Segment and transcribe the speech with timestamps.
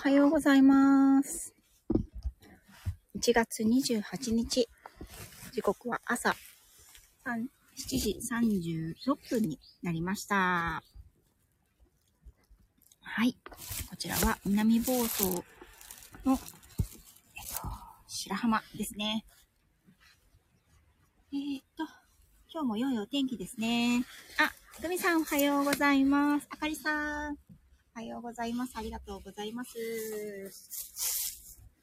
[0.00, 1.52] はようございます。
[3.18, 4.68] 1月28日、
[5.52, 6.36] 時刻は朝
[7.26, 7.44] 7
[7.98, 10.84] 時36分になりました。
[13.02, 13.36] はい。
[13.90, 16.38] こちらは南房総の、えっと、
[18.06, 19.24] 白浜ですね。
[21.32, 21.82] えーっと、
[22.48, 24.04] 今日も良いお天気ですね。
[24.38, 26.46] あ、ふみさんおはようございます。
[26.50, 27.47] あかりさん。
[27.98, 28.74] おはようございます。
[28.76, 29.76] ありがとうございます。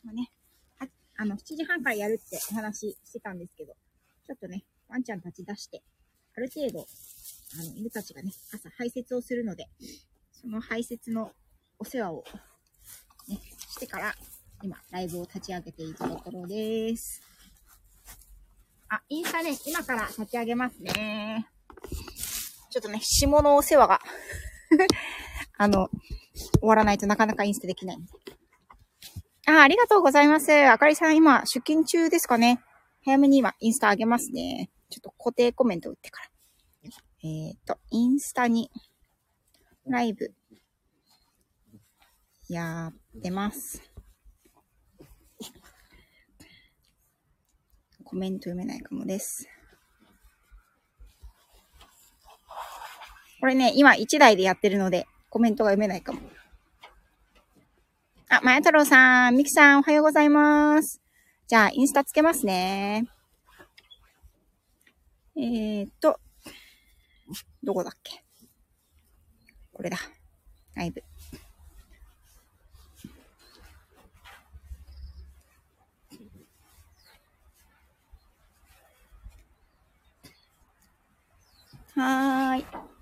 [0.01, 0.31] まあね、
[0.79, 0.85] あ
[1.17, 3.73] あの、7時半からやるってお話ししてたんですけど、
[4.25, 5.83] ちょっとね、ワンちゃんたち出して、
[6.37, 6.87] ある程度、
[7.59, 9.67] あの、犬たちがね、朝排泄をするので、
[10.31, 11.33] その排泄の
[11.79, 12.23] お世話を、
[13.27, 13.37] ね、
[13.67, 14.15] してから、
[14.63, 17.21] 今、ライブを立ち上げているところです。
[18.87, 21.45] あ、インスタね、今から立ち上げますね。
[22.69, 23.99] ちょっとね、下のお世話が
[25.57, 25.89] あの、
[26.59, 27.97] 終わらないとなかなかインスタできない。
[29.47, 30.51] あ、ありがとうございます。
[30.51, 32.61] あかりさん、今、出勤中ですかね。
[33.03, 34.69] 早めに今、インスタ上げますね。
[34.89, 36.29] ちょっと固定コメント打ってから。
[37.23, 38.69] えっ、と、インスタに、
[39.85, 40.33] ライブ、
[42.49, 43.81] やってます。
[48.03, 49.47] コメント読めないかもです。
[53.39, 56.21] これね、今1台でやってるので、コメントが読めないかも。
[58.29, 61.01] あ、まや太郎さん、みきさん、おはようございます。
[61.45, 63.05] じゃあ、インスタつけますね。
[65.35, 66.21] えーっと、
[67.61, 68.23] どこだっけ？
[69.73, 69.97] これだ。
[70.73, 71.03] ライブ。
[81.95, 82.94] はーい。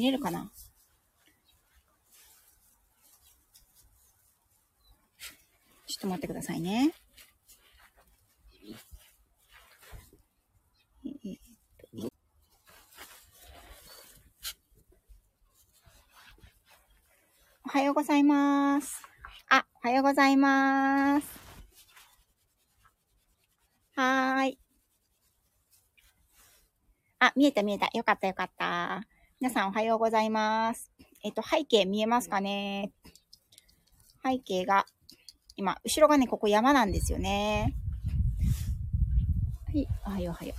[0.00, 0.50] 見えるかな？
[5.86, 6.94] ちょっと待ってくださいね。
[11.04, 11.38] えーっ
[12.00, 12.08] と
[17.66, 19.02] おはようございます。
[19.50, 21.28] あ、おはようございます。
[23.96, 24.58] はーい。
[27.18, 27.90] あ、見えた見えた。
[27.92, 29.02] よかったよかった。
[29.40, 30.90] 皆さんおはようございます。
[31.24, 32.92] えっと、背景見えますかね？
[34.22, 34.86] 背景が、
[35.56, 37.74] 今、後ろがね、ここ山なんですよね。
[39.66, 40.54] はい、おはようおはよ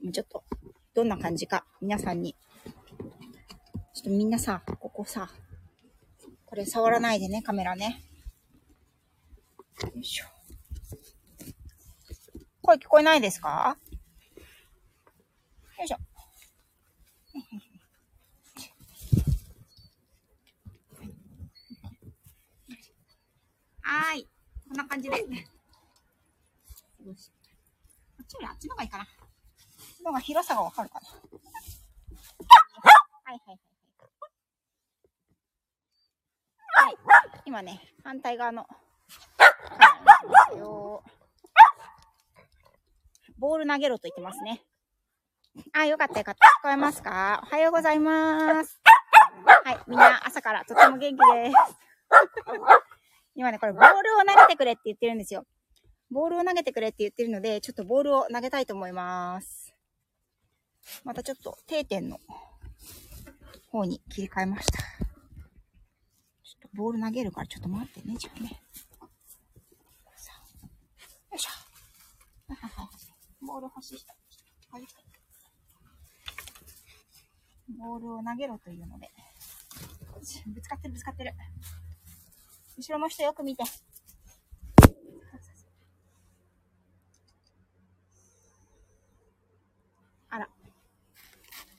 [0.00, 0.04] う。
[0.04, 0.44] もうちょっと、
[0.94, 2.36] どんな感じか、皆さんに。
[3.94, 5.28] ちょっとみんなさ、ここさ、
[6.44, 8.04] これ触らないでね、カメラね。
[9.82, 10.26] よいしょ。
[12.62, 13.76] 声聞こえないですか？
[15.78, 15.96] よいしょ。
[23.86, 24.28] はーい。
[24.68, 25.16] こんな感じで。
[25.16, 25.24] よ
[27.14, 27.30] し
[28.16, 29.04] こっちよりあっちの方がいいかな。
[29.04, 29.10] こ
[29.80, 31.06] っちの方が広さがわかるかな。
[31.08, 31.14] は
[33.32, 33.58] いはいはい。
[36.78, 36.96] はい。
[37.44, 38.66] 今ね、反対側の。
[43.38, 44.64] ボール投げろと言ってますね。
[45.72, 46.46] あ、よかったよかった。
[46.60, 47.40] 聞こえますか？
[47.44, 48.80] おはようございます。
[49.64, 51.56] はい、みんな朝からとっても元気です。
[53.38, 55.44] 今ね、これボールを投げてくれって言ってるんですよ。
[56.10, 59.74] ボールを投げてくれって言ってるので、ちょっとボールを投げたいと思います。
[61.04, 62.18] またちょっと定点の
[63.70, 64.78] 方に切り替えました。
[64.78, 64.84] ちょ
[66.56, 68.48] っとボール投げるからちょっと待ってね、じゃあね。
[68.48, 68.56] よ
[71.36, 71.50] いしょ。
[73.46, 74.14] ボール欲しい人。
[77.78, 79.10] ボールを投げろというので。
[80.46, 81.34] ぶつかってるぶつかってる。
[82.78, 83.64] 後ろの人よく見て。
[90.28, 90.48] あら。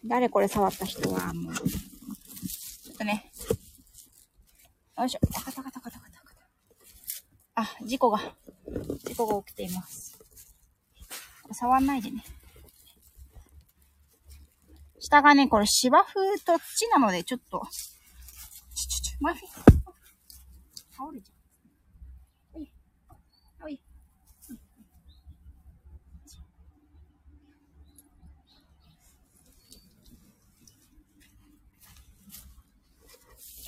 [0.05, 1.53] 誰これ触った人は、もう。
[1.53, 3.31] ちょっとね。
[4.97, 5.19] よいしょ。
[5.31, 6.41] タカタカタカタカタカタ。
[7.55, 8.19] あ、事故が、
[9.05, 10.17] 事故が起きています。
[11.53, 12.23] 触んないでね。
[14.99, 17.61] 下がね、これ芝生と土なので、ちょっと、
[18.73, 19.66] ちょちょちょ、マフィン。
[20.97, 21.33] 倒れちゃ
[22.55, 22.59] う。
[22.59, 22.71] おい。
[23.61, 23.73] おい。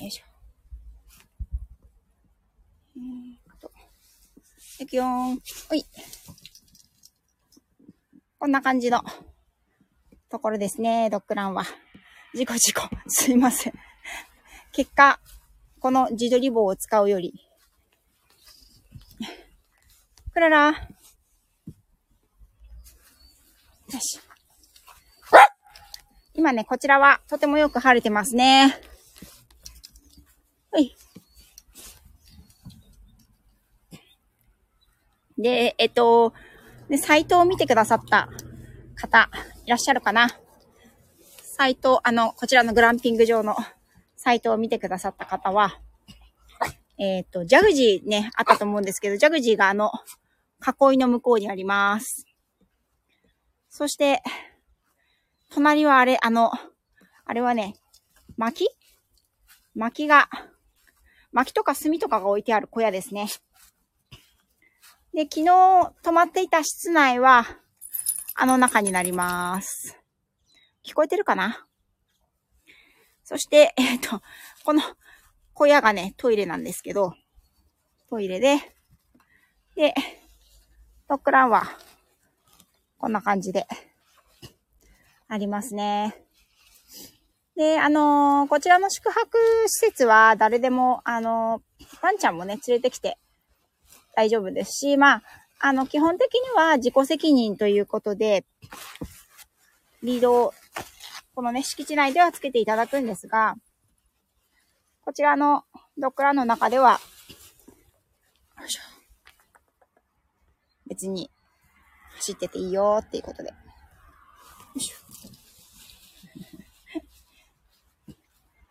[0.00, 0.24] よいしょ。
[2.96, 3.70] えーっと。
[4.80, 5.40] いくよーん。
[5.70, 5.84] おい。
[8.40, 9.04] こんな感じの
[10.30, 11.64] ところですね、ドッグランは。
[12.34, 12.88] 事故事故。
[13.06, 13.74] すいません。
[14.72, 15.20] 結果、
[15.80, 17.34] この自撮り棒を使うより。
[20.32, 20.68] クララ。
[20.68, 20.74] よ
[23.98, 24.20] し。
[26.34, 28.80] 今ね、こちらはとてもよく晴れてますね。
[30.70, 30.94] はい。
[35.36, 36.32] で、えっと、
[36.88, 38.28] で、サイトを見てくださった
[38.94, 39.30] 方、
[39.64, 40.28] いらっしゃるかな？
[41.42, 43.56] サイト、あの、こちらのグランピング場の
[44.22, 45.80] サイトを見てくださった方は、
[46.98, 49.90] えっ、と、ジャグジーね、あったと思うんですけど、ジャグジーがあの、
[50.60, 52.26] 囲いの向こうにあります。
[53.70, 54.22] そして、
[55.48, 56.52] 隣はあれ、あの、
[57.24, 57.76] あれはね、
[58.36, 58.68] 薪？
[59.74, 60.28] 薪が、
[61.32, 63.28] 薪とか炭とかが置いてある小屋ですね。
[65.14, 67.46] で、昨日泊まっていた室内は、
[68.34, 69.98] あの中になります。
[70.86, 71.66] 聞こえてるかな？
[73.30, 74.20] そして、 えっ、ー、と、
[74.64, 74.82] この
[75.54, 77.14] 小屋がね、トイレなんですけど、
[78.08, 78.56] トイレで、
[79.76, 79.94] で、
[81.08, 81.62] ドッグランは、
[82.98, 83.68] こんな感じで、
[85.28, 86.16] ありますね。
[87.54, 89.38] で、あのー、こちらの宿泊
[89.68, 93.16] 施設は誰でも、あのー、ワンちゃんもね、連れてきて
[94.16, 95.22] 大丈夫ですし、まあ、
[95.60, 98.44] あの、基本的には自己責任ということで、
[100.02, 100.52] リード
[101.34, 103.54] このね、敷地内ではつけていただくんですが、
[105.02, 105.64] こちらの
[105.96, 107.00] ドッグランの中では、
[110.86, 111.30] 別に
[112.16, 113.52] 走ってていいよっていうことで。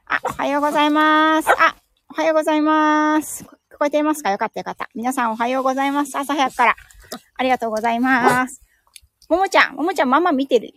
[0.06, 1.50] あ、おはようございます。
[1.50, 1.76] あ、
[2.10, 3.44] おはようございます。
[3.44, 4.32] 聞こえていますか？
[4.32, 4.90] よかったよかった。
[4.94, 6.16] 皆さんおはようございます。
[6.18, 6.76] 朝早くから。
[7.36, 8.62] ありがとうございます。
[9.30, 10.74] ももちゃん、ももちゃんママ見てる。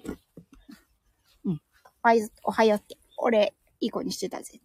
[2.02, 2.98] あいずおはようって。
[3.16, 4.60] 俺、いい子にしてたぜ。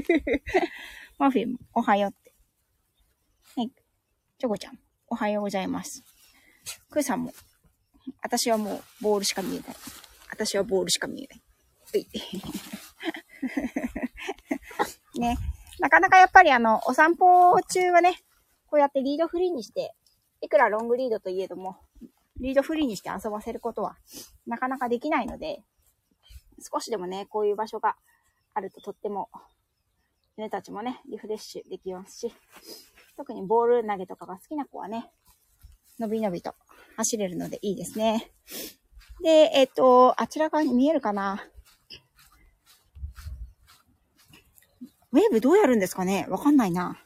[1.18, 2.32] マフィンも、おはようって。
[3.56, 3.70] はい。
[4.38, 4.78] チョコちゃん、
[5.08, 6.02] おはようございます。
[6.90, 7.34] クーさんも、
[8.22, 9.76] 私はもう、ボールしか見えない。
[10.30, 11.42] 私はボールしか見えない。
[11.92, 12.08] はい。
[15.20, 15.36] ね。
[15.78, 18.22] なかなかやっぱりあの、お散歩中はね、
[18.66, 19.94] こうやってリードフリーにして、
[20.40, 21.76] いくらロングリードといえども、
[22.36, 23.98] リードフリーにして遊ばせることは、
[24.46, 25.62] なかなかできないので、
[26.60, 27.96] 少しでもね、こういう場所が
[28.54, 29.28] あるととっても、
[30.36, 32.34] 犬たちもね、リフレッシュできますし、
[33.16, 35.10] 特にボール投げとかが好きな子はね、
[35.98, 36.54] のびのびと
[36.96, 38.30] 走れるのでいいですね。
[39.22, 41.42] で、えっ、と、あちら側に見えるかな？
[45.10, 46.26] ウェーブどうやるんですかね？
[46.28, 46.98] わかんないな。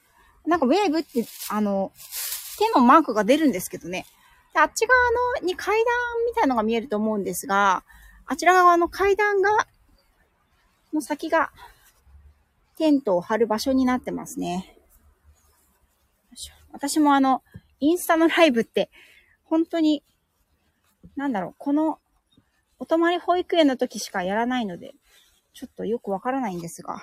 [0.44, 1.92] なんかウェーブって、あの、
[2.58, 4.04] 手のマークが出るんですけどね。
[4.52, 5.86] であっち側のに階段
[6.26, 7.84] みたいのが見えると思うんですが、
[8.26, 9.66] あちら側の階段が、
[10.92, 11.52] の先が、
[12.76, 14.76] テントを張る場所になってますね。
[16.72, 17.42] 私もあの、
[17.80, 18.90] インスタのライブって、
[19.44, 20.02] 本当に、
[21.16, 21.98] なんだろう、この、
[22.78, 24.94] お泊まり保育園の時しかやらないので、
[25.52, 26.94] ちょっとよくわからないんですが。
[26.94, 27.00] よ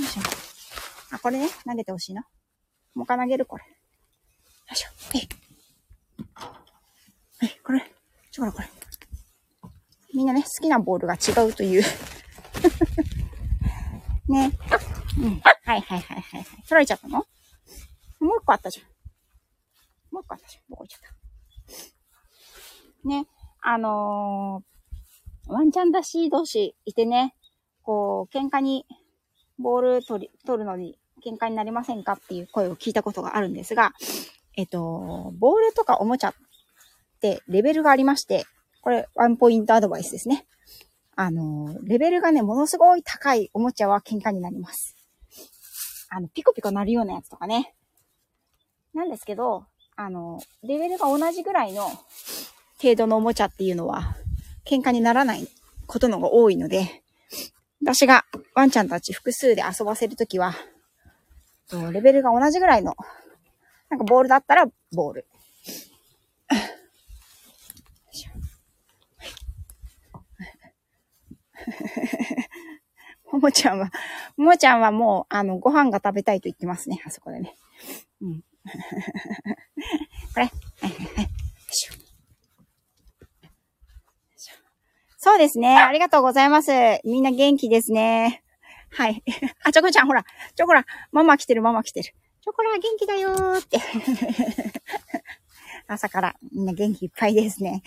[0.00, 0.22] いしょ。
[1.10, 2.26] あ、これね、投げてほしいな。
[2.94, 3.64] もう一回投げる、これ。
[3.64, 3.70] よ
[4.72, 4.88] いしょ。
[5.14, 5.28] えい。
[7.42, 7.92] えい、これ。
[8.30, 8.77] ちょ、これ、これ。
[10.14, 11.82] みんなね、好きなボールが違うという
[14.28, 14.52] ね。
[15.18, 15.40] うん。
[15.40, 16.44] はいはいはいはい。
[16.44, 17.26] 取られちゃったの？
[18.20, 18.86] もう一個あったじゃん。
[20.10, 20.62] もう一個あったじゃん。
[20.70, 21.00] どこ行っちゃっ
[23.02, 23.26] たね。
[23.60, 27.34] あのー、ワンちゃんだし同士いてね、
[27.82, 28.86] こう、喧嘩に、
[29.58, 33.92] ボール取り、取るのに喧嘩になりませんかっていう声を聞いたことがあるんですが、
[34.56, 36.34] えっと、ボールとかおもちゃっ
[37.20, 38.44] てレベルがありまして、
[38.80, 40.46] これ、ワンポイントアドバイスですね。
[41.16, 44.96] あの、レベルがね、ものすごい高いおもちゃは喧嘩になります。
[46.10, 47.74] あの、ピコピコ鳴るようなやつとかね。
[48.94, 49.66] なんですけど、
[49.96, 51.90] あの、レベルが同じぐらいの
[52.80, 54.16] 程度のおもちゃっていうのは、
[54.64, 55.48] 喧嘩にならない
[55.86, 57.02] ことのが多いので、
[57.82, 60.54] 私がワンちゃんたち複数で遊ばせるときは、
[61.92, 62.94] レベルが同じぐらいの、
[63.90, 65.26] なんかボールだったらボール。
[73.32, 73.90] ももちゃんは、
[74.36, 77.54] ももちゃんはもう、あの、ご飯が食べたいと言ってますね、あそこでね。
[78.22, 78.40] うん。
[78.40, 78.44] こ
[80.36, 80.42] れ。
[80.42, 80.50] はい
[80.82, 81.28] はいはい。
[85.20, 85.76] そうですね。
[85.76, 86.70] ありがとうございます。
[87.04, 88.42] みんな元気ですね。
[88.90, 89.22] はい。
[89.64, 90.24] あ、チョコちゃん、ほら。
[90.54, 90.86] ちょ、ほら。
[91.12, 92.04] ママ来てる、ママ来てる。
[92.04, 92.12] チ
[92.48, 93.78] チョコラ元気だよーって。
[95.86, 97.82] 朝からみんな元気いっぱいですね。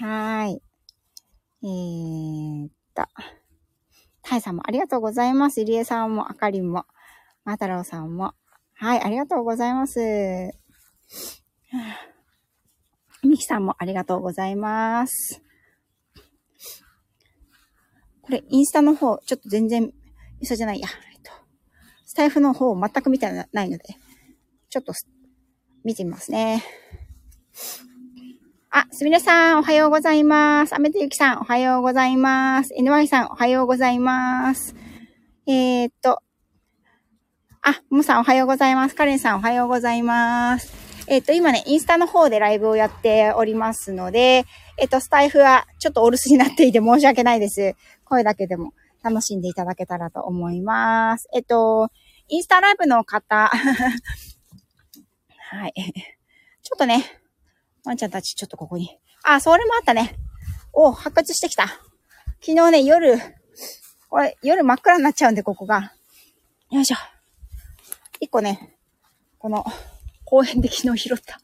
[0.00, 0.62] はーい。
[1.64, 3.06] えーっと。
[4.22, 5.62] タイさんもありがとうございます。
[5.62, 6.84] 入江さんも、あかりんも、
[7.44, 8.34] またろうさんも。
[8.74, 9.98] はい、ありがとうございます。
[13.22, 15.42] みきさんもありがとうございます。
[18.20, 19.92] これ、インスタの方、ちょっと全然、イン
[20.42, 20.88] スタじゃないや。
[21.14, 21.30] えっと、
[22.04, 23.84] スタイフの方全く見てないので、
[24.68, 24.92] ちょっと
[25.82, 26.62] 見てみますね。
[28.76, 30.74] あ、すみれさん、おはようございます。
[30.74, 32.74] あめとゆきさん、おはようございます。
[32.76, 34.74] NY さん、おはようございます。
[35.46, 36.18] えー、っと、
[37.62, 38.96] あ、もさん、おはようございます。
[38.96, 40.74] カレンさん、おはようございます。
[41.06, 44.44] えー、っと、今ね、インスタの方でライブをやっておりますので、
[44.76, 47.76] えー、っと、スタイフはちょっとお留守になっていて申し訳ないです。
[48.02, 48.72] 声だけでも
[49.04, 51.28] 楽しんでいただけたらと思います。
[51.32, 51.90] えっと、
[52.26, 53.52] インスタライブの方、
[55.52, 55.72] はい。
[56.64, 57.04] ちょっとね、
[57.84, 58.98] ワンちゃんたちちょっとここに。
[59.22, 60.16] あ、それもあったね。
[60.72, 61.66] お発掘してきた。
[62.40, 63.18] 昨日ね、夜、
[64.08, 65.92] これ、夜真っ暗になっちゃうんで、ここが。
[66.70, 66.96] よいしょ。
[68.20, 68.76] 一個ね、
[69.38, 69.64] この、
[70.24, 71.38] 公園で昨日拾った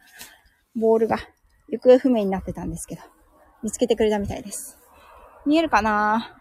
[0.74, 1.18] ボールが
[1.68, 3.02] 行方不明になってたんですけど、
[3.62, 4.78] 見つけてくれたみたいです。
[5.46, 6.38] 見えるかな？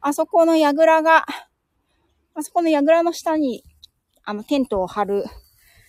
[0.00, 1.24] あそこの櫓が、
[2.34, 3.62] あそこの櫓の下に、
[4.24, 5.24] あの、テントを張る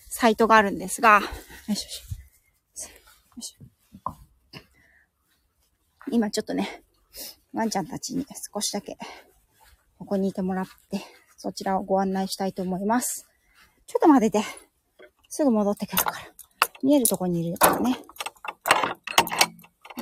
[0.10, 1.28] サイトがあるんですが、よ
[1.70, 1.90] いしょ。
[1.90, 3.66] よいしょ
[6.12, 6.84] 今ちょっとね、
[7.54, 8.98] ワンちゃんたちに少しだけ、
[9.98, 11.02] ここにいてもらって、
[11.38, 13.28] そちらをご案内したいと思います。
[13.88, 14.46] ちょっと待ってて。
[15.30, 16.18] すぐ戻ってくるから。
[16.84, 17.98] 見えるとこにいるからね。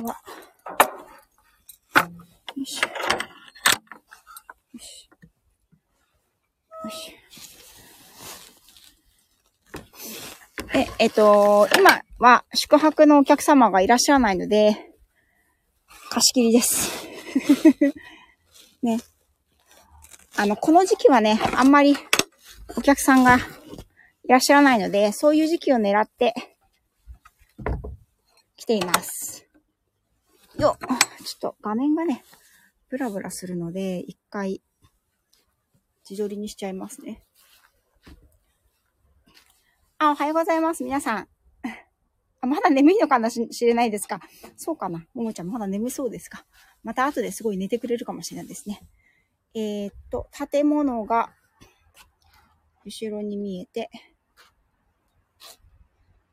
[0.02, 0.16] うわ。
[2.56, 2.80] よし。
[2.82, 2.88] よ
[4.80, 5.08] し。
[6.84, 7.14] よし。
[10.74, 14.89] え、えっと、今は宿泊のお客様がいらっしゃらないので、
[16.10, 17.06] 貸し切りです。
[18.82, 18.98] ね。
[20.36, 21.96] あの、この時期はね、あんまり
[22.76, 26.34] お客さんがいらっしゃらないので、そういう時期を狙って
[28.56, 29.46] 来ています。
[30.58, 30.78] よっ
[31.24, 32.24] ちょっと画面がね、
[32.88, 34.60] ブラブラするので、一回
[36.08, 37.22] 自撮りにしちゃいますね。
[39.98, 40.82] あ、おはようございます。
[40.82, 41.39] 皆さん。
[42.40, 44.20] あまだ眠いのかなし知れないですか
[44.56, 46.44] そうかなももちゃんまだ眠そうですか
[46.82, 48.80] また後ですごい寝てくれるかもしれないですね。
[49.52, 51.30] えー、っと、建物が
[52.84, 53.90] 後ろに見えて、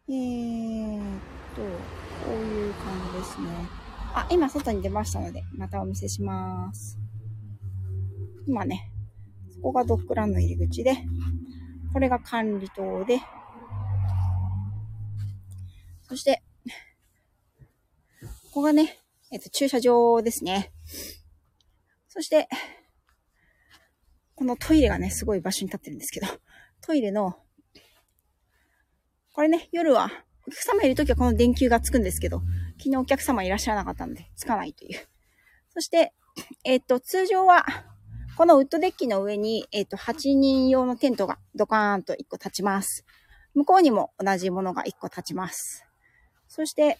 [0.07, 1.19] えー、っ
[1.55, 3.47] と、こういう感じですね。
[4.13, 6.97] あ、今外に出ましたので、またお見せします。
[8.47, 8.91] 今ね、
[9.49, 10.95] そこがドッグランの入り口で、
[11.91, 13.19] これが管理棟で、
[16.07, 16.41] そして、
[18.45, 18.99] ここがね、
[19.31, 20.71] えっと、駐車場ですね。
[22.07, 22.47] そして、
[24.35, 26.27] このトイレがね、すごい場所に立ってるんですけど、
[26.81, 27.37] トイレの、
[29.33, 30.09] これね、夜は、
[30.47, 32.41] お客様いるときはこの電球がつくんですけど、
[32.77, 35.07] 昨日お客様いらっしゃらなかったので、つかないという。
[35.73, 36.13] そして、
[36.63, 37.65] えっ、と、通常は、
[38.37, 43.03] このウッドデッキの上に、えっ、と、8人用のテントがドカーンと1個立ちます。
[43.55, 45.86] 向こうにも同じものが1個立ちます。
[46.47, 46.97] そして、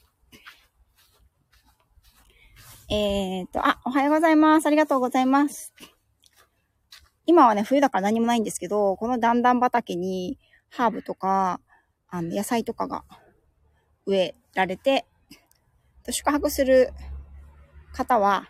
[2.89, 4.67] えっ、と、あ、おはようございます。
[4.67, 5.73] ありがとうございます。
[7.25, 10.37] 今はね、冬だから何もないんですけど、この段々畑に
[10.69, 11.59] ハーブとか、
[12.09, 13.03] あの、野菜とかが
[14.05, 15.05] 植えられて、
[16.09, 16.91] 宿泊する
[17.93, 18.47] 方は、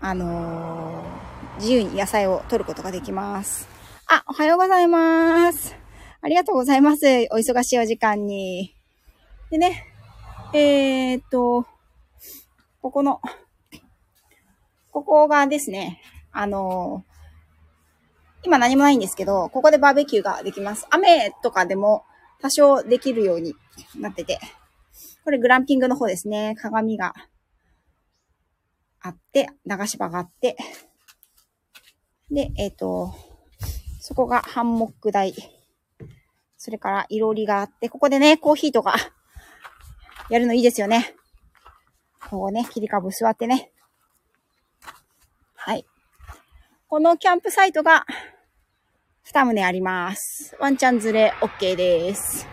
[0.00, 3.68] あのー自由に野菜を取ることができます。
[4.06, 5.76] あ、おはようございます。
[6.22, 7.04] ありがとうございます。
[7.30, 8.77] お忙しいお時間に。
[9.50, 9.86] でね、
[10.52, 11.66] えー、っと、
[12.82, 13.20] ここの、
[14.92, 16.00] ここがですね、
[16.32, 17.08] あのー
[18.44, 20.86] 今何もないんですけど、ここでバーベキューができます。
[20.90, 22.04] 雨とかでも
[22.40, 23.54] 多少できるように
[23.96, 24.38] なってて。
[25.24, 26.54] これグランピングの方ですね。
[26.56, 27.14] 鏡が
[29.00, 30.56] あって、流し場があって。
[32.30, 33.12] で、えっ、と、
[34.00, 35.34] そこがハンモック台。
[36.56, 38.94] それから、いろりがあって、ここでね、コーヒーとか、
[40.30, 41.14] やるのいいですよね。
[42.28, 43.72] こうね、切り株座ってね。
[45.54, 45.86] はい。
[46.88, 48.04] このキャンプサイトが、
[49.22, 50.54] 二棟あります。
[50.60, 52.46] ワンちゃん連れ OK です。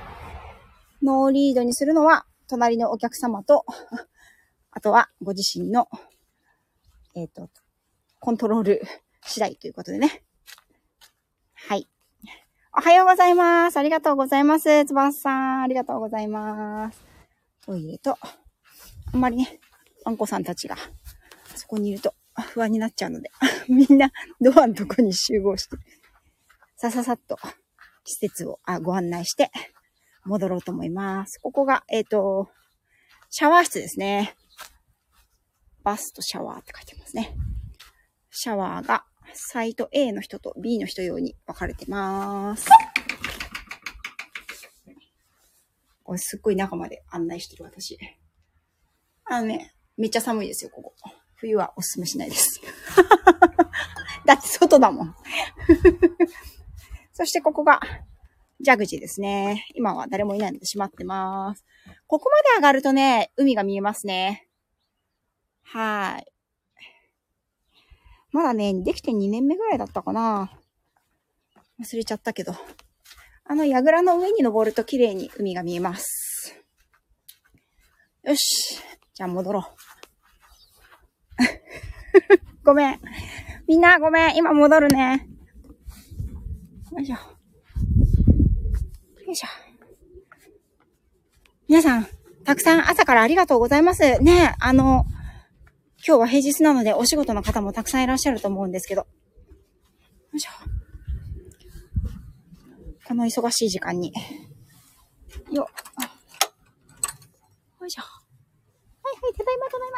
[1.01, 3.65] ノーリードにするのは、隣のお客様と、
[4.71, 5.89] あとはご自身の、
[7.15, 7.49] えっ、と、
[8.19, 8.81] コントロール
[9.25, 10.23] 次第ということでね。
[11.53, 11.87] はい。
[12.77, 13.77] おはようございます。
[13.77, 14.85] ありがとうございます。
[14.85, 17.14] つばさん、ありがとうございます。
[17.65, 18.17] トイレと、
[19.13, 19.59] あんまりね、
[20.05, 20.75] ワンコさんたちが、
[21.55, 22.13] そこにいると
[22.53, 23.31] 不安になっちゃうので、
[23.67, 25.77] みんなドアのとこに集合して、
[26.77, 27.37] さささっと
[28.03, 29.51] 施設をあご案内して
[30.25, 31.39] 戻ろうと思います。
[31.39, 32.49] ここが、えっ、ー、と、
[33.29, 34.35] シャワー室ですね。
[35.83, 37.35] バスとシャワーって書いてますね。
[38.29, 42.67] シャワーがサイト A の人と B の人用に分かれてます。
[46.05, 47.97] これすっごい中まで案内してる私。
[49.25, 50.93] あのね、めっちゃ寒いですよ、ここ。
[51.33, 52.61] 冬はおすすめしないです。
[54.25, 55.15] だって外だもん。
[57.11, 57.79] そしてここが、
[58.61, 59.65] ジャグジーですね。
[59.73, 61.65] 今は誰もいないので閉まってます。
[62.05, 64.47] ここまで上がるとね、海が見えますね。
[65.63, 66.31] はい。
[68.31, 70.51] まだね、できて2年目ぐらいだったかな。
[71.81, 72.53] 忘れちゃったけど。
[73.47, 76.55] あの、櫓の上に登ると綺麗に海が見えます。
[78.23, 78.79] よし。
[79.13, 79.63] じゃあ戻ろう。
[82.65, 82.99] ごめん。
[83.67, 84.35] みんなごめん。
[84.35, 85.27] 今戻るね。
[86.91, 87.15] よいしょ。
[87.15, 87.19] よ
[89.31, 89.47] いしょ。
[91.67, 92.07] 皆さん、
[92.45, 94.19] たくさん朝からありがとうございます。
[94.21, 95.05] ねあの、
[96.07, 99.01] 今日は平日なのでお仕事の方もたくさんいらっしゃると思うんですけど。
[99.01, 99.07] よ
[100.33, 100.49] いしょ。
[103.07, 104.11] この忙しい時間に。
[105.51, 105.65] よっ。
[107.81, 108.01] よいしょ。
[108.01, 108.07] は
[109.11, 109.91] いはい、ただいまただい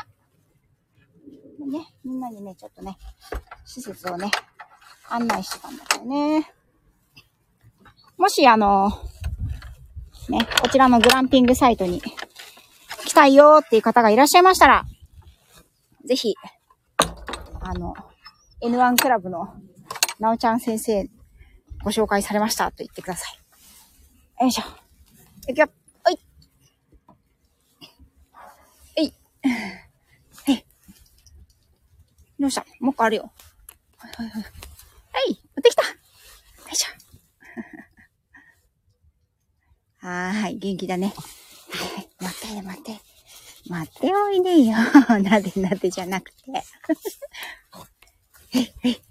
[1.72, 1.80] ま。
[1.80, 2.98] ね、みんなにね、ちょっとね、
[3.66, 4.30] 施設をね、
[5.10, 6.52] 案内してたんだけどね。
[8.18, 8.90] もし、あの、
[10.30, 12.02] ね、こちらのグランピングサイトに
[13.06, 14.86] 来たいよーっていう方がいらっしゃいましたら、
[16.06, 16.36] ぜひ、
[17.62, 17.94] あの、
[18.62, 19.54] N1 クラブの
[20.20, 21.10] なおちゃん先生
[21.84, 23.26] ご紹介されましたと言ってくださ
[24.40, 24.44] い。
[24.44, 24.64] よいしょ。
[25.50, 25.70] いくよ。
[26.06, 26.20] おい。
[28.98, 29.14] えい。
[30.48, 30.66] えい。
[32.40, 32.66] どうした？
[32.80, 33.32] もう一個あるよ。
[33.98, 34.44] はいはいはい。
[34.44, 34.50] は
[35.30, 35.30] い。
[35.30, 35.84] 持ってきた。
[35.84, 35.90] よ
[36.72, 40.08] いしょ。
[40.08, 40.58] はーい。
[40.58, 41.08] 元気だね。
[41.08, 42.10] はい。
[42.20, 43.02] 待って待って。
[43.70, 44.78] 待っておいでよ。
[45.24, 46.64] なでなでじゃなくて。
[48.54, 49.02] えい、えい。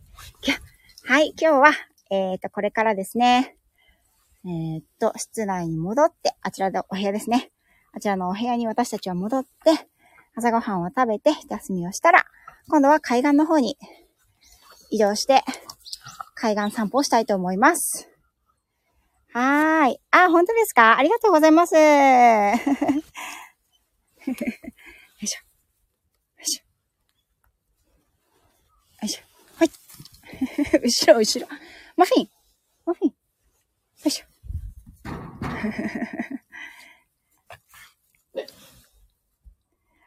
[1.04, 1.72] はい、今日は、
[2.10, 3.56] えっ、ー、と、これからですね。
[4.44, 7.50] えっ、と、室内に戻って、あちらでお部屋ですね。
[7.92, 9.50] あちらのお部屋に私たちは戻って、
[10.36, 12.24] 朝ごはんを食べて、休みをしたら、
[12.68, 13.78] 今度は海岸の方に
[14.90, 15.42] 移動して、
[16.34, 18.08] 海岸散歩をしたいと思います。
[19.32, 20.00] はーい。
[20.10, 20.96] あ、本当ですか？
[20.96, 21.74] ありがとうございます。
[21.76, 21.80] よ
[25.22, 25.40] いしょ。
[25.40, 26.62] よいしょ。
[29.02, 29.22] よいしょ。
[29.56, 29.70] はい。
[30.84, 31.48] 後ろ、後ろ。
[31.96, 32.28] マフィン。
[32.84, 33.08] マフィン。
[33.08, 33.14] よ
[34.04, 34.26] いしょ。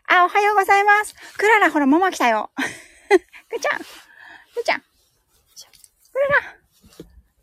[0.08, 1.16] あ、おはようございます。
[1.36, 2.52] クララ、ほら、ママ来たよ。
[3.50, 3.80] くちゃん。
[3.80, 4.82] くちゃん。
[4.82, 6.42] クララ。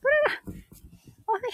[0.00, 0.42] クララ。
[1.26, 1.44] おはよ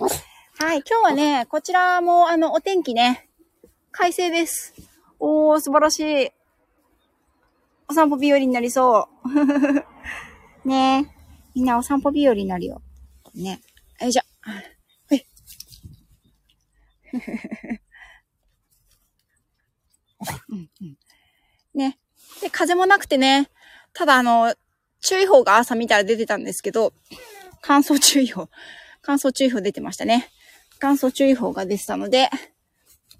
[0.00, 0.04] う。
[0.62, 3.30] はい、今日はね、こちらもあの、お天気ね、
[3.92, 4.74] 快晴です。
[5.18, 6.32] おー、素晴らしい。
[7.88, 9.97] お散歩日和になりそう。
[10.64, 11.14] ね
[11.54, 12.82] みんなお散歩日和になるよ。
[13.34, 13.60] ね。
[14.00, 14.22] よいしょ。
[14.40, 14.78] はい。
[20.50, 20.96] うんうん、
[21.74, 21.98] ね。
[22.40, 23.50] で、風もなくてね、
[23.92, 24.54] ただあの、
[25.00, 26.92] 注意報が朝見たら出てたんですけど、
[27.62, 28.48] 乾燥注意報、
[29.02, 30.28] 乾燥注意報出てましたね。
[30.78, 32.30] 乾燥注意報が出てたので、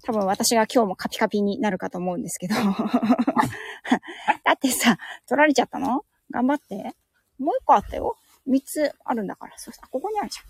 [0.03, 2.55] 多分私が今日もカピカピになるかと思うんですけど。
[4.43, 4.97] だってさ、
[5.27, 6.05] 取られちゃったの？
[6.31, 6.95] 頑張って。
[7.39, 8.17] もう一個あったよ。
[8.45, 9.53] 三つあるんだから。
[9.57, 10.45] そうさ、ここにあるじゃん。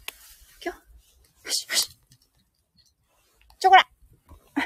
[0.63, 1.47] 今日。
[1.47, 1.89] よしよし。
[3.59, 3.81] チョコラ
[4.55, 4.63] ああ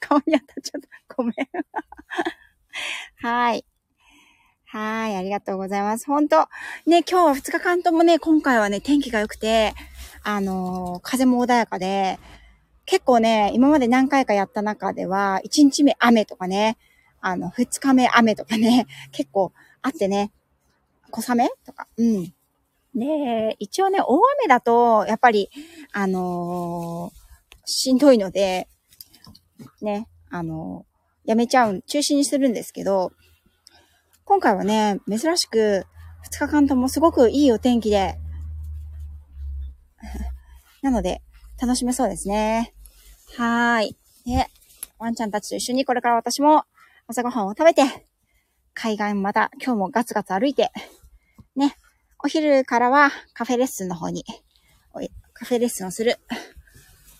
[0.00, 1.14] 顔に当たっちゃった。
[1.14, 1.34] ごめん。
[3.16, 3.64] はい。
[4.66, 5.16] はい。
[5.16, 6.06] ありがとうございます。
[6.06, 6.48] 本当
[6.86, 9.74] ね、今日は2日間ともね、今回はね、天気が良くて、
[10.24, 12.18] あのー、風も穏やかで、
[12.84, 16.78] 結構ね、今まで何回かやった中では、1日目雨とかね、
[17.20, 20.32] あの、2日目雨とかね、結構あってね、
[21.10, 22.32] 小雨とか、うん。
[22.94, 25.50] で、一応ね、大雨だと、やっぱり、
[25.92, 28.68] あのー、しんどいので、
[29.80, 33.12] ね、あのー、やめちゃう、中止にするんですけど、
[34.24, 35.86] 今回はね、珍しく、
[36.30, 38.18] 2日間ともすごくいいお天気で、
[40.82, 41.22] なので、
[41.60, 42.74] 楽しめそうですね。
[43.36, 43.96] はーい。
[44.26, 44.48] で、
[44.98, 46.64] ワンちゃんたちと一緒にこれから私も
[47.06, 47.82] 朝ごはんを食べて、
[48.74, 50.70] 海岸また今日もガツガツ歩いて、
[51.56, 51.76] ね、
[52.24, 54.24] お昼からはカフェレッスンの方に、
[55.32, 56.18] カフェレッスンをする、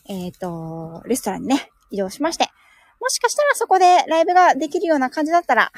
[0.09, 2.49] えっ、ー、と、レストランにね、移動しまして、
[3.01, 5.73] もしかしたらそこでライブができるような感じだったら、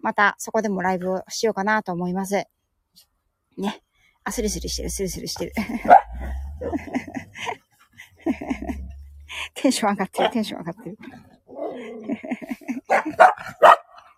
[0.00, 2.46] またそこでもライブをしようかなと思います。
[3.58, 3.82] ね。
[4.24, 5.52] あ、スリスリしてる、スリスリしてる。
[9.54, 10.98] テンション上がってる、テンション上がってる。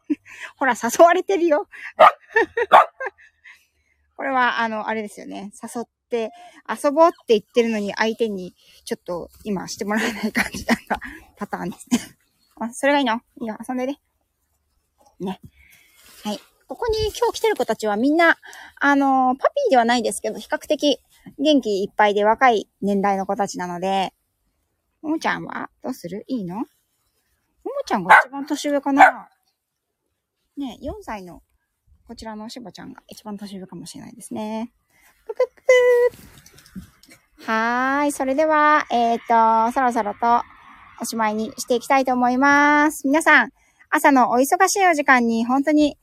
[0.56, 1.68] ほら、誘われてるよ。
[4.16, 5.52] これは、あの、あれですよね。
[5.62, 6.30] 誘って
[6.68, 10.98] 遊ぼうって言ってるのに相手にちょっと今してもらえない感じなんか
[11.36, 11.98] パターンですね。
[12.60, 13.20] あ、それがいいの？
[13.40, 14.00] いいよ、遊んでね。
[15.20, 15.40] ね。
[16.24, 16.40] はい。
[16.66, 18.36] ここに今日来てる子たちはみんな、
[18.80, 21.00] あのパピーではないですけど、比較的
[21.38, 24.12] 元気いっぱいで若い年代の子たちなので、
[25.02, 26.24] ももちゃんはどうする？
[26.26, 26.56] いいの？
[26.56, 26.66] もも
[27.86, 29.28] ちゃんが一番年上かな
[30.58, 31.42] ね4歳の
[32.06, 34.72] こちらのしばちゃんが一番年上かもしれないですね。
[35.26, 35.52] ぷぷぷ
[37.44, 38.12] はーい。
[38.12, 40.42] それでは、えっ、と、そろそろと
[41.00, 43.06] おしまいにしていきたいと思います。
[43.06, 43.50] 皆さん、
[43.90, 45.96] 朝のお忙しいお時間に本当に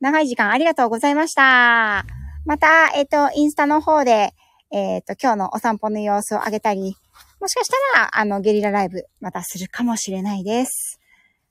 [0.00, 2.04] 長い時間ありがとうございました。
[2.44, 4.34] また、えっ、ー、と、インスタの方で、
[4.70, 6.96] えっ、ー、と、今日のお散歩の様子をあげたり、
[7.40, 11.00] もしかしたら、あの、ゲリラライブ、またするかもしれないです。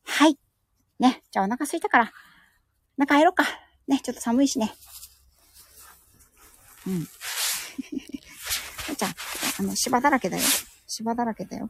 [0.06, 0.38] はい。
[1.00, 1.24] ね。
[1.32, 2.12] じゃあお腹空いたから、
[2.98, 3.44] 中入ろうか。
[3.88, 4.74] ね、ちょっと寒いしね。
[6.88, 7.04] うん。
[7.04, 9.16] じゃあ、
[9.60, 10.44] あの、芝だらけだよ。
[10.88, 11.70] 芝だらけだよ。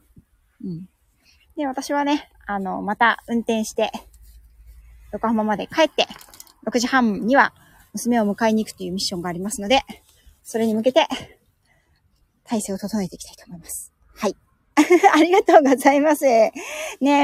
[0.63, 0.89] うん。
[1.55, 3.91] で、私はね、あの、また運転して、
[5.11, 6.07] 横浜まで帰って、
[6.65, 7.53] 6時半には
[7.93, 9.81] 娘を迎えに行くというミッションがありますので、
[10.43, 11.07] それに向けて、
[12.43, 13.93] 体制を整えていきたいと思います。
[14.15, 14.35] はい。
[15.13, 16.25] ありがとうございます。
[16.25, 16.51] ね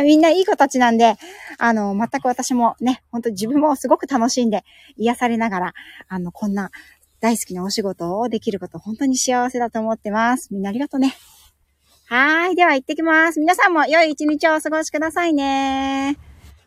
[0.03, 1.15] みんないい子たちなんで、
[1.57, 4.63] あの、全く私もね、本当自分もすごく楽しんで
[4.97, 5.73] 癒されながら、
[6.07, 6.71] あの、こんな
[7.19, 10.53] 大好きなお仕事をできること本当に幸せだと思ってます。
[10.53, 11.15] みんなありがとうね。
[12.05, 12.55] はい。
[12.55, 13.39] では行ってきます。
[13.39, 16.17] 皆さんも良い一日をお過ごしくださいね。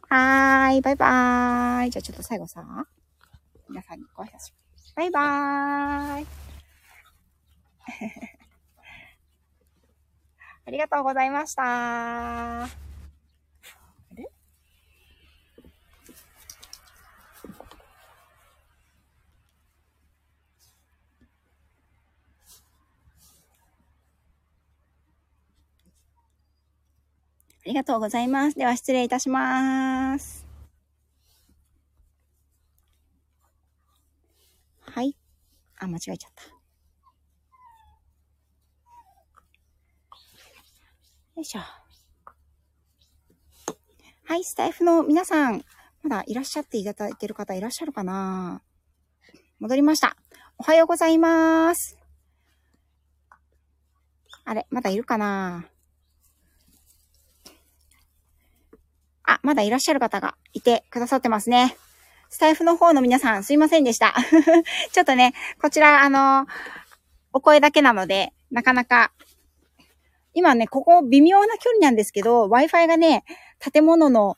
[0.08, 0.80] はーい。
[0.82, 1.90] バイバーイ。
[1.90, 2.62] じゃあちょっと最後さ、
[3.68, 4.38] 皆さんにご挨拶しま
[4.78, 4.92] す。
[4.94, 6.26] バイバーイ。
[10.64, 11.62] ありがとうございました。
[27.64, 28.56] ありがとうございます。
[28.56, 30.44] では失礼いたします。
[34.80, 35.16] はい。
[35.78, 36.61] あ、間違えちゃった。
[41.34, 41.60] よいしょ。
[44.24, 45.64] はい、スタイフの皆さん、
[46.02, 48.60] まだいらっしゃっていただいてる方いらっしゃるかな？
[49.58, 50.14] 戻りました。
[50.58, 51.96] おはようございます。
[54.44, 55.64] あれ、まだいるかな？
[59.24, 61.78] あ、まだいらっしゃる方がいてくださってますね。
[62.28, 64.14] スタイフの方の皆さんすいませんでした。
[64.92, 66.46] ちょっとね、こちら、あの、
[67.32, 69.12] お声だけなので、なかなか
[70.34, 73.24] 今ね、ここ微妙な距離なんですけど、Wi-Fi がね、
[73.72, 74.36] 建物の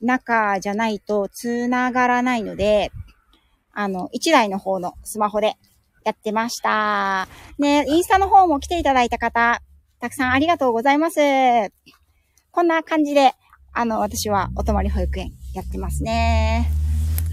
[0.00, 2.90] 中じゃないと繋がらないので、
[3.72, 5.56] あの、1台の方のスマホで
[6.04, 7.28] やってました。
[7.58, 9.62] ね、インスタの方も来ていただいた方、
[10.00, 11.20] たくさんありがとうございます。
[12.50, 13.34] こんな感じで、
[13.72, 16.70] あの、私はお泊まり保育園やってますね。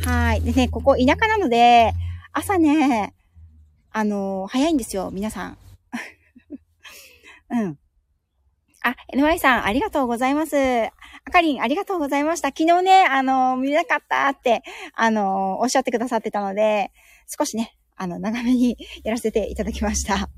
[0.06, 0.42] はい。
[0.42, 1.94] でね、ここ田舎なので、
[2.34, 3.14] 朝ね、
[3.92, 5.58] あの、早いんですよ、皆さん。
[7.52, 7.78] うん。
[8.84, 10.58] あ、NY さん、ありがとうございます。
[10.58, 10.92] あ
[11.32, 12.50] かりん、ありがとうございました。
[12.50, 14.62] 昨日ね、あの、見れなかったって、
[14.94, 16.92] あの、おっしゃってくださってたので、
[17.28, 20.30] 少しね、あの、長めに やらせていただきました。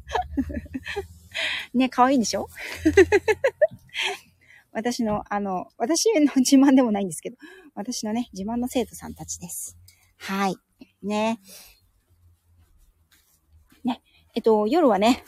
[1.74, 2.48] ね、可愛いんでしょ？
[4.72, 7.38] 私の、あの、私の自慢でもないんですけど、
[7.74, 9.76] 私のね、自慢の生徒さんたちです。
[10.18, 10.58] はい。
[11.02, 11.40] ね。
[13.84, 14.02] ね。
[14.36, 15.24] えっと、夜はね、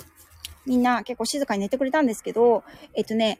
[0.68, 3.40] みんな結構静かに寝てくれたんですけど、えっとね、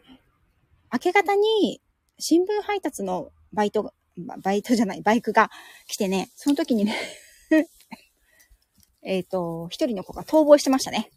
[0.92, 1.82] 明け方に
[2.18, 3.94] 新聞配達のバイト、
[4.42, 5.52] バイトじゃない、バイクが
[5.88, 6.96] 来てね、その時にね
[9.04, 11.12] えっと、一人の子が逃亡してましたね。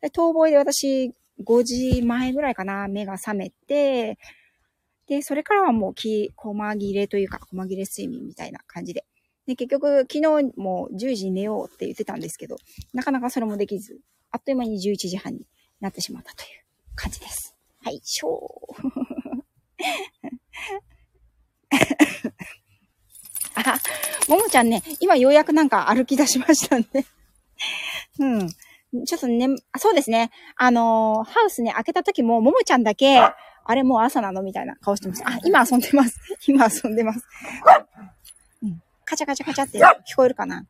[0.00, 4.18] で逃亡で私、5時前ぐらいかな、目が覚めて、
[5.06, 9.04] で、それからはもうき、細切れというか、細切れ睡眠みたいな感じで。
[9.46, 12.56] で、結局、昨日も10時に寝ようって言ってたんですけど、
[12.92, 14.00] なかなかそれもできず、
[14.34, 15.46] あっという間に11時半に
[15.80, 16.48] なってしまったという
[16.96, 17.54] 感じです。
[17.84, 18.90] はい、しょー。
[23.54, 23.78] あ、
[24.28, 26.86] ももちゃんね、今ようやくなんか歩き出しましたね。
[28.18, 28.48] うん。
[29.04, 30.32] ちょっとね、あそうですね。
[30.56, 33.36] あのー、ハウスね、開けた時も、ももちゃんだけ、あ
[33.72, 35.22] れもう朝なのみたいな顔してます。
[35.24, 36.18] あ、今遊んでます。
[36.48, 37.24] 今遊んでます。
[38.64, 38.82] うん。
[39.04, 40.68] カチャカチャカチャって聞こえるかな、うん、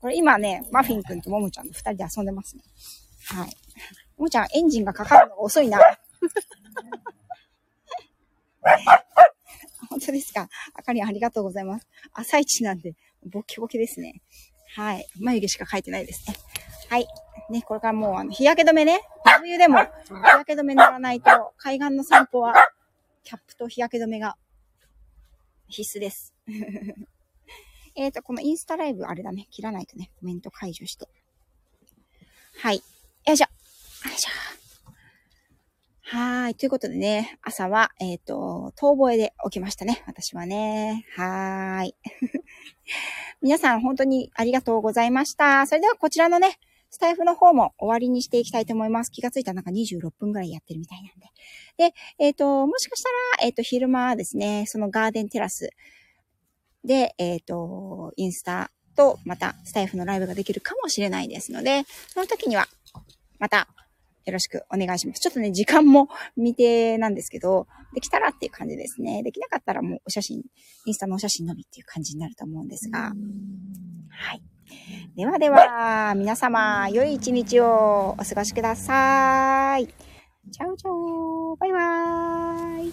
[0.00, 2.62] これ今ね、マフィンくんとももちゃんの二人で遊んでますね。
[3.30, 3.48] はい。
[4.16, 5.78] ももちゃん、エンジンがかかるのが遅いな。
[9.90, 10.48] 本当ですか？
[10.74, 11.86] あかりんありがとうございます。
[12.12, 12.94] 朝一なんで、
[13.26, 14.20] ボキボキですね。
[14.76, 15.06] はい。
[15.18, 16.36] 眉毛しか描いてないですね。
[16.90, 17.06] はい。
[17.50, 19.00] ね、これからもう、あの、日焼け止めね。
[19.40, 22.54] 冬でも、日焼け止め塗らないと、海岸の散歩は、
[23.24, 24.36] キャップと日焼け止めが
[25.68, 26.34] 必須です。
[27.98, 29.48] えっと、このインスタライブ、あれだね。
[29.50, 31.08] 切らないとね、コメント解除して。
[32.60, 32.76] はい。
[33.26, 34.08] よいしょ。
[34.08, 34.30] よいしょ。
[36.16, 36.54] はい。
[36.54, 40.04] ということでね、朝は、えっ、ー、と、遠吠えで起きましたね。
[40.06, 41.06] 私はね。
[41.16, 41.94] はーい。
[43.42, 45.66] 皆さん、本当にありがとうございました。
[45.66, 49.10] それでは、こちらのね、スタイフの方も終わりにしていきたいと思います。
[49.10, 51.26] 気がついたらなんか26分ぐらいやってるみたいなんで。
[51.76, 53.08] で、えっ、ー、と、もしかした
[53.40, 55.70] ら、えっ、ー、と、昼間ですね、そのガーデンテラス
[56.88, 62.66] で、えっ、ー、と、インスタとまたスタイフのライブができるかもしれないですので、その時には、
[63.38, 63.68] また、
[64.24, 65.20] よろしくお願いします。
[65.20, 69.22] ちょっとね、時間も未定なんですけど、できたらっていう感じですね。
[69.22, 70.42] できなかったらもうお写真、
[70.86, 73.12] インスタのお写真のみっていう感じになると思うんですが。
[74.10, 74.42] はい。
[75.14, 79.86] ではでは、皆様、良い一日をお過ごしください。
[79.86, 82.92] チャウチャウバイバーイ